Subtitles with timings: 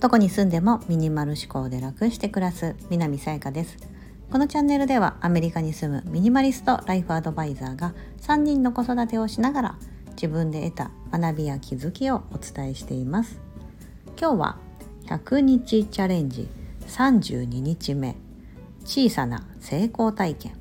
[0.00, 3.76] どこに住んでもミニマル思考で楽して暮らす南さやかです。
[4.30, 9.78] このチャンネルではアメリカに住むミニマリストライフアドバイザーが3人の子育てをしながら
[10.12, 13.40] 自分で得た学びや気づきをお伝えしています。
[14.18, 14.58] 今日は
[15.06, 16.48] 100日チャレンジ
[16.88, 18.16] 32日目
[18.84, 20.52] 小さな成功体験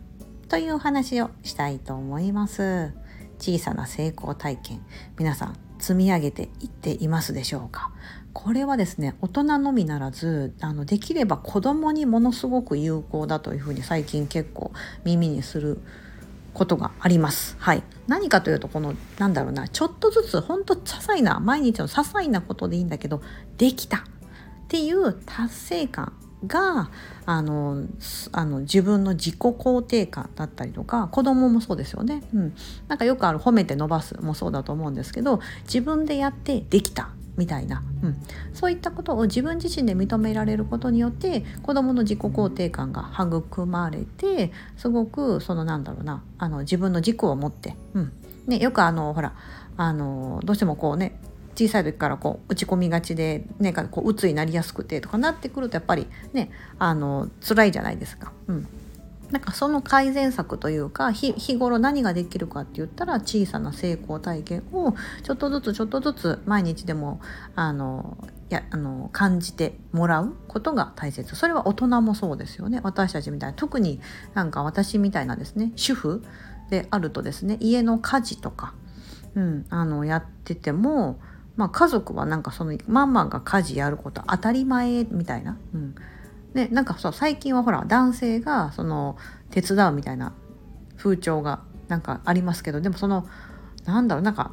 [0.49, 3.00] というお話をしたいと思います。
[3.41, 4.85] 小さな成功体験
[5.17, 7.91] 皆さん積み上げていっていますでしょうか？
[8.33, 14.71] これはですね大人のみならずあのできれば子供にものすごく有効だというふうに最近結構
[15.03, 15.81] 耳にする
[16.53, 17.55] ことがあります。
[17.59, 17.83] はい。
[18.07, 23.21] 何かというと、この、なんだろうな、ちょっとずつ、ほんと些細な、毎日の些細なことでいいんだけど、
[23.57, 24.01] できたっ
[24.67, 26.11] ていう達成感
[26.47, 26.89] が
[27.25, 27.85] あの
[28.31, 32.55] あの自分の自己肯定感だったりとか子供もそうですよね、うん、
[32.87, 38.17] なんかよくある褒めて伸ばすもそうだと思うんですけど自分でやってできたみたいな、うん、
[38.53, 48.13] そういったことを自分自身で認められることによって子どもの自己肯定感が育まれてすごくそのなんだろうなあの自分の軸を持って、うん。
[48.47, 49.33] ね、よくあのほら
[49.77, 51.19] あのどうしてもこうね
[51.55, 58.31] 小さい時からこう打ち込みがちで、ね、こう鬱になりやすくてとかなってくるとやっぱりねあの辛いじゃないですか。
[58.47, 58.67] うん。
[59.31, 64.93] なんかその改善策というか日頃何ができるかって言ったら小さな成功体験を
[65.23, 67.21] ちょっとずつちょっとずつ毎日でも
[67.55, 68.17] あの
[68.49, 71.35] やあの感じてもらうことが大切。
[71.35, 72.81] それは大人もそうですよね。
[72.83, 74.01] 私たちみたいな特に
[74.33, 76.23] なんか私みたいなですね主婦
[76.69, 78.73] であるとですね家の家事とか、
[79.35, 81.19] うん、あのやってても
[81.57, 85.95] まあ、家族はなんかそのママが家事やること当たり前みたいな、うん、
[86.53, 89.17] でなんかそう最近はほら男性がその
[89.51, 90.33] 手伝うみたいな
[90.97, 93.27] 風潮がなんかありますけどでもその
[93.85, 94.51] なんだろうなんか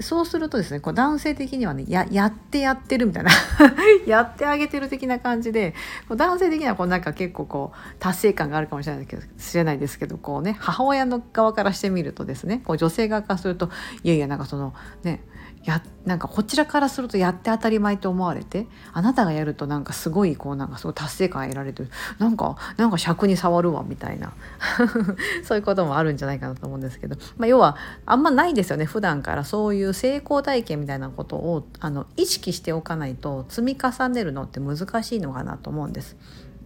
[0.00, 3.30] そうするとですねこう男性的にはねややってやってるみたいな
[4.06, 5.74] やってあげてる的な感じで
[6.08, 13.70] こう男性的にはこうなんか結構こう達成感があるかもしれないけど知れないですけどこうね母親の側からしてみるとですねこう女性側からすると
[14.02, 15.22] いやいやなんかそのね
[15.64, 21.90] やなんかこちらからするとやって当たり前と思われてあなたがやるとなんかすごいこうなんかすごい達成感得られてる。
[22.18, 24.32] なんかなんか尺に触るわみたいな。
[25.44, 29.44] そういうこともあるんじゃないかなと思うんですけど、まあ、要はあんまないですよね普段から。
[29.44, 36.16] そういう成功体験みたいなことをあの意識しておかないと積み重ねるのって難しいのかなと思うんです。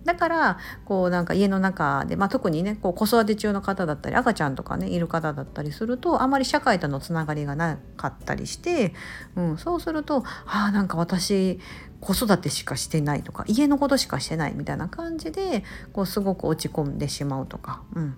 [0.06, 8.94] だからこうなんか家の中で、まあ、特にねこう子育て中の方だったり赤ちゃんとかねいる方だったりするとあまり社会とのつながりがなかったりして、
[9.34, 11.58] うん、そうするとあなんか私
[12.00, 18.16] 子育てしかしてないとか家のことしかしてないみたいな感じでこうすごく落ち込んでしまうとか、うん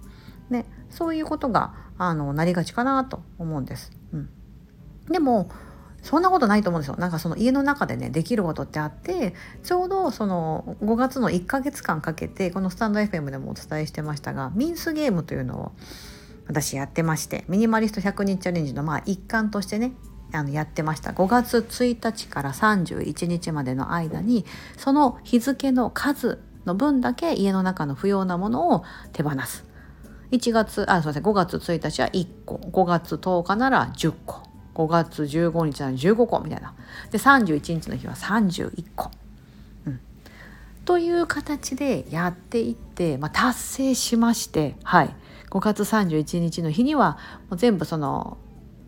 [0.51, 3.93] ね、そういうことがあのなりがちかなと思うんです。
[4.13, 4.31] うん、
[5.11, 5.51] でも
[6.03, 6.97] そんなことないと思うんですよ。
[6.97, 15.73] なんかその家の中でねできることってあってちょうどその5月の1ヶ月間かけてこのスタンド FM でもお伝えしてましたがミンスゲームというのを
[16.47, 19.93] 私やってましてミニマリスト100日チャレンジのまあ一環としてね
[20.33, 21.13] あのやってました。
[21.13, 24.45] 5月1日から31日までの間に
[24.77, 29.65] その日付の数の分だけ家の中の不要なものを手放す。
[30.31, 32.57] 1月あすいません5月1日は1個。
[32.57, 34.48] 5月10日なら10個。
[34.79, 36.73] 5月15日なら15個みたいな。
[37.11, 39.11] で31日の日は31個、
[39.87, 40.01] うん、
[40.85, 45.15] という形でやっていって、まあ、達成しましてはい。
[45.51, 47.19] 5月31日の日には
[47.49, 48.39] もう全部その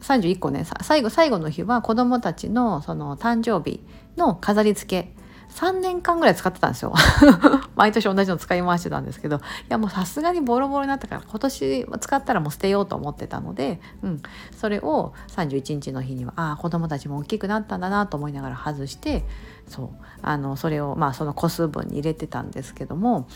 [0.03, 0.65] 31個ね。
[0.83, 3.81] 最後最後の日は子どもたちのその誕生日
[4.17, 5.13] の飾り付け
[5.55, 6.95] 3年間ぐらい使ってたんですよ。
[7.77, 9.37] 毎年同じの使い回してたんですけど。
[9.37, 14.23] いやもうさすがにボロボロになったから今年使ったらもう捨てようと思ってたので、うん、
[14.57, 19.25] それを31日の日にはああ子供たちも大きくなったんだなと思いながら外して
[19.69, 19.89] そう。
[20.23, 23.27] あのそれをまあその個数分に入れてたんですけども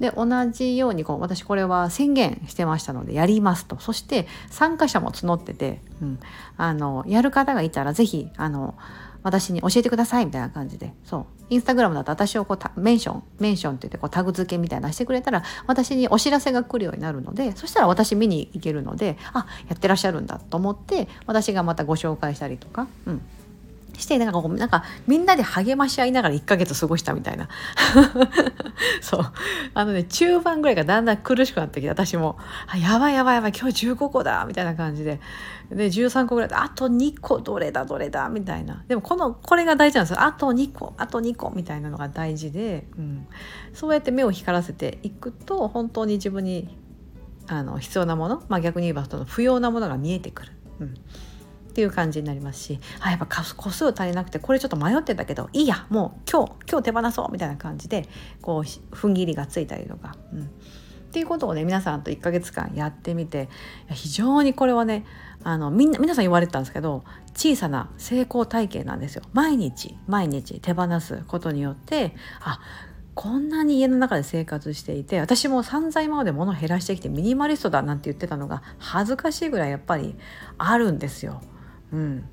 [0.00, 3.78] で同じようにこう私これは宣言してましたのでやりますと。
[3.78, 6.20] そして参加者も募ってて、うん、
[6.56, 8.74] あのやる方がいたら是非あの
[9.22, 10.92] 私に教えてくださいみたいな感じで。
[11.04, 11.40] そう。
[11.50, 23.22] インスタグラムだと私をこうメンションメンションって言ってこうタグ付けみたいなしてくれたら私にお知らせが来るようになるのでそしたら私見に行けるのであやってらっしゃるんだと思って私がまたご紹介したりとか、うん、
[24.00, 27.48] してなんかこうなんかみんなで励まし合いながら1ヶ月過ごしたみたいな。
[29.00, 29.32] そう。
[29.74, 35.20] あのね中盤ぐらいがだんだん苦しくなってきて私もあやばいやばいやばい今日15個だみたいな感じで。
[35.70, 38.82] で13個ぐらいであと2個どれだどれだみたいな。
[38.88, 40.22] でもこのこれが大事なんですよ。
[40.22, 43.26] あと2個あと2個みたいなのが大事で、うん、
[43.72, 46.76] そうやって目を光らせていくと本当に自分に
[47.46, 50.52] あの必要なもの、まあ、逆に言えばその不要なものが見えてくる。
[50.80, 50.94] うん。
[51.70, 53.26] っていう感じになりますしあやっぱ
[53.56, 58.08] 個数足りなくてこれちょっと迷ってたけどいいやもう今日今日手放そうみたいな感じで
[58.42, 58.60] こう
[58.94, 60.16] 踏ん切りがついたりとか。
[60.32, 60.50] うん
[61.10, 63.48] っていうことをね皆さんと1ヶ月間やってみて
[63.90, 65.04] 非常にこれはね
[65.42, 67.02] あのみんな皆さん言われてたんですけど
[67.34, 72.60] 小さな成功体験なんですよ毎日毎日手放すことによってあ
[73.14, 80.14] こんなに家の中で生活していて私も散々今まで物を減らしてきてミニマリストだなんて言ってたのが恥ずかしいぐらいやっぱり
[80.58, 81.42] あるんですよ。
[81.92, 82.24] うん、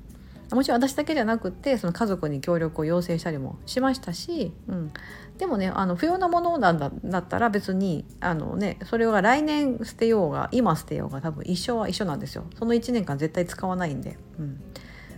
[0.50, 4.92] もちろん私だけじゃなくってその家族に協力を要請したりもしましたし、うん、
[5.36, 12.44] でもねあの不要なものなんだだったら別にあの、ね、それが来年捨てようが今捨てようが多分一生は一緒なんですよ。
[12.58, 14.16] その1年間絶対使わないんで。
[14.38, 14.60] うん、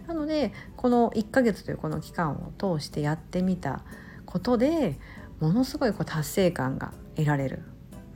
[0.09, 3.83] なのでこの1ヶ月というこの期間を通してやってみた
[4.27, 4.99] ことで
[5.39, 7.63] ものすごいこう達成感が得られる。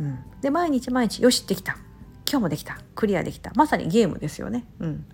[0.00, 1.76] うん、で毎日毎日よしできた。
[2.29, 2.79] 今日もできた。
[2.97, 3.53] クリアできた。
[3.55, 4.67] まさにゲームですよね。
[4.81, 5.06] うん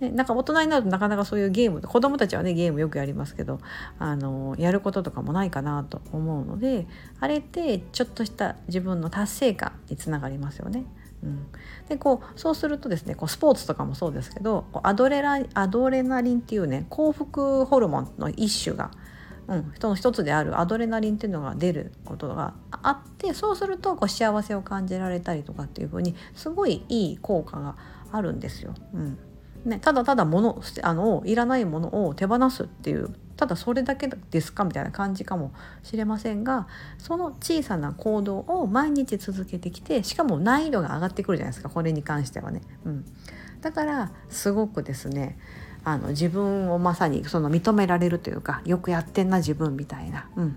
[0.00, 3.60] でなんか大人になるとなかなかそういうゲーム子供たちはねゲームよくやりますけど
[3.98, 6.86] あのやることとかもないかなと思うので
[7.20, 10.84] あれってちょっとした自分の達成感につながりますよね。
[11.22, 11.46] うん、
[11.88, 18.90] でこうそうするとですねこうスポーツとかもそうですけどアドレラアドレナリンっていうね幸福ホルモンの一種が、
[19.46, 27.76] うん、人の一つであるアドレナリンっていうのが出ることがあってそうするとこう幸せを感じられたりとかっていうふうにすごいいい効果が
[28.10, 28.74] あるんですよ。
[28.92, 29.18] うん
[29.64, 36.66] ね、ただただ物あのいらないものを手放すっていうただそれだけですかみたいな感じかもしれませんが
[36.98, 42.60] その小さな行動を毎日続けてきてしかも難易度が上がってくるじゃないですかこれに関してはね。
[42.84, 43.04] うん、
[43.60, 45.38] だからすごくですね
[45.84, 50.28] あの自分をまさにその認められるというかよくやってんな自分みたいな。
[50.36, 50.56] うん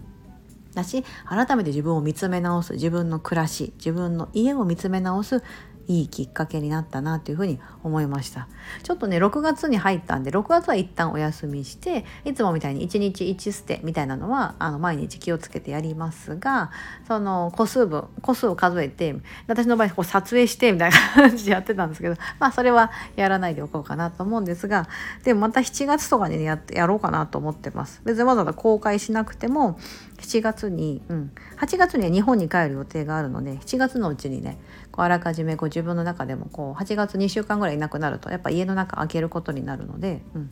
[0.76, 5.42] だし改めて自分を見つめ直す自分の暮らし自分の家を見つめ直す
[5.88, 8.48] いいきっかけになったなというふうに思いました。
[8.84, 16.72] ちょっとね6月に入ったんで6月は一旦お休みしていつもみたいに1日1捨てみたいなのはあの毎日気をつけてやりますが
[17.08, 19.16] その個数分個数を数えて
[19.48, 24.88] 私の場合こう撮影してみたいな感じでやってたんですけどまあそれはやらないでおこうかなと思うんですが
[25.24, 28.02] でもまた7月とかに、ね、ややろうかなと思ってます。
[28.04, 29.80] 別にわざわざ公開しなくても
[30.18, 34.58] 7月に、うん、8月には日本に帰る予定があるので7月のうちにね
[35.04, 40.50] あらかじめご自分の中でもこう8月2週間ぐらいいなくなるとやっぱ家の中開けることになるので、うん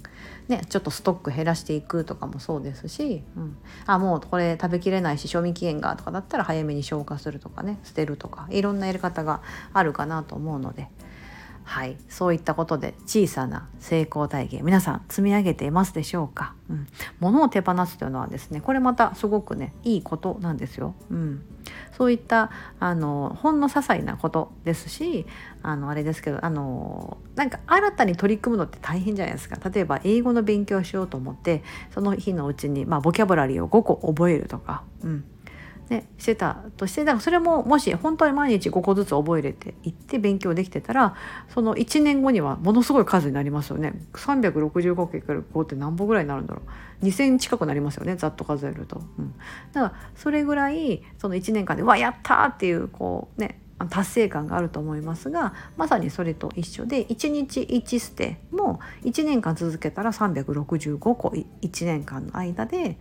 [0.48, 9.42] ね、ちょっとストック減らしていくとかもそうですし、うん、あもうこれ食べきれないし賞味期限がとかだったら早めに消化するとかね捨てるとかいろんなやり方が
[9.74, 10.90] あるかなと思うので。
[11.64, 16.88] はい、そういったことで小さな成功体験皆さん積み上げていますでしょうか、うん、
[17.20, 20.94] 物を手放すというのはですねこれまたすごくねいいことなんですよ。
[21.10, 21.44] うん、
[21.98, 25.26] そういったあのほんの些細なことですし
[25.62, 29.58] あのあれですけどあのなんか新たに取り組むのって大変じゃないですか。
[29.70, 31.64] 例えば英語の勉強しようと思って
[31.94, 35.26] その日のうちに、まあ、ボキャブラリーを5個覚えるとか、うん、
[35.94, 41.16] ね、してたとしてだからそれももし本当に毎日5個ずつ覚えれていって勉強できてたら
[41.50, 43.94] その1年後にはものすごい数になりますよね。
[44.14, 47.06] 365×5 って何本ぐらいになるんだろう。
[47.06, 49.34] 2,000近くなりますよねざっと数えると、うん、
[49.74, 53.60] だからそれぐらいその1年間で「わやった!」っていうこうね
[53.90, 62.98] 達成感があると思いますがまさにそれと一緒で1日1捨ても1年間続けたら365個1年間の間で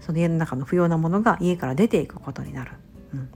[0.00, 2.72] その家の中の不要なものが家から出ていくことになる。
[3.14, 3.28] うん、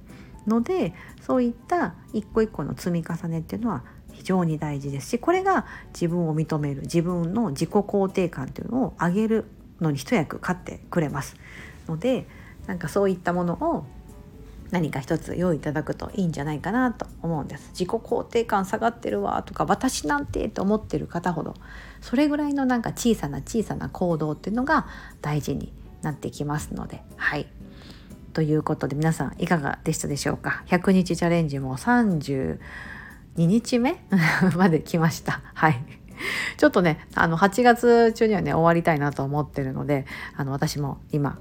[0.46, 9.44] のでそういった一個一個の積み重ねっていうのは非常に大事ですしこれが自分を認める自分の自己肯定感っていうのを上げる
[9.80, 11.36] のに一役買ってくれます。
[11.88, 12.26] ので
[12.66, 13.86] なんかそういったものを
[14.70, 17.70] 何か一つ用意いただくといいんじゃないかなと思うんです。
[17.70, 21.54] 自己肯定感下がってるわとか私なんてと思ってる方ほど
[22.00, 24.86] それぐらいのなんか小さな小さな行動っていうのが
[25.22, 27.46] 大事になってきますのではい。
[28.32, 32.58] ということで皆さんいかがでしたでしょうか？100日チャレンジも32
[33.36, 33.96] 日目？
[34.56, 35.40] まで来ました。
[35.54, 35.84] はい。
[36.56, 41.38] ちょっとねあの8月中にはね終わりたいなと思ってるのであの私も今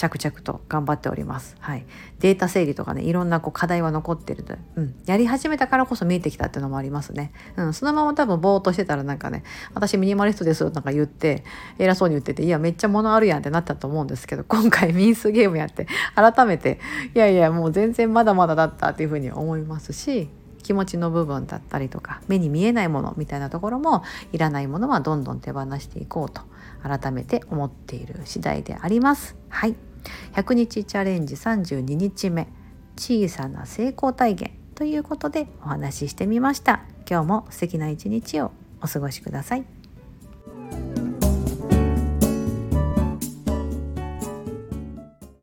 [0.00, 1.56] 着々と頑張っております。
[1.60, 1.84] はい、
[2.20, 7.32] データ整理とかねいろんなこう課題は残ってると、うん、やり始めたからこそ見えてきたっていうのもありますね。
[7.56, 9.42] うん、そのまま多分ぼーっとしてたらなんかね
[9.74, 11.44] 私ミニマリストですなんか言って
[11.78, 16.80] 偉そうに言ってていやめっちゃ物あるやんってなったと思うんですけど今回ミンスゲームやって改めて
[17.14, 20.30] いやいやもう全然まだまだだったっていうふうに思いますし
[20.62, 26.42] 気持ちの部分だったりとか目に見えないものみたいなところもいらないものはどんどん手放していこうと
[26.82, 29.36] 改めて思っている次第であります。
[29.48, 29.89] はい
[30.34, 32.48] 100日チャレンジ32日目
[32.96, 36.84] 小さな成功体験ということでお話ししてみました。
[37.08, 38.52] 今日も素敵な一日を
[38.82, 39.79] お過ごしください。